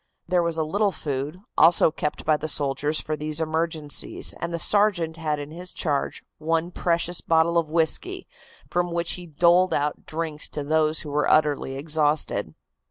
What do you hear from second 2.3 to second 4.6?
the soldiers for these emergencies, and the